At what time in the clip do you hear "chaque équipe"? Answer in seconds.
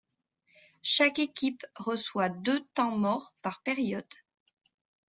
0.81-1.63